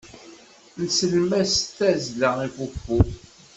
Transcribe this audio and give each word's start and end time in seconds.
Nsellem-as 0.83 1.53
tazzla 1.75 2.31
i 2.47 2.47
fuffu. 2.55 2.97